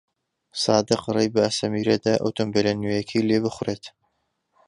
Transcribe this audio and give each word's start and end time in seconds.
سادق 0.63 1.01
ڕێی 1.15 1.29
بە 1.35 1.45
سەمیرە 1.57 1.95
دا 2.05 2.13
ئۆتۆمۆبیلە 2.23 2.73
نوێیەکەی 2.81 3.25
لێ 3.29 3.37
بخوڕێت. 3.43 3.83